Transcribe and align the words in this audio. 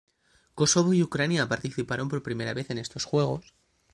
Kosovo 0.55 0.93
y 0.95 1.03
Ucrania 1.03 1.47
participaron 1.47 2.09
por 2.09 2.23
primera 2.23 2.55
vez 2.55 2.71
en 2.71 2.79
estos 2.79 3.05
juegos. 3.05 3.53